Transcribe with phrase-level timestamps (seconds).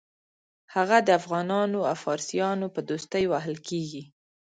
[0.75, 4.03] هغه د افغانانو او فارسیانو په دوستۍ وهل کېږي.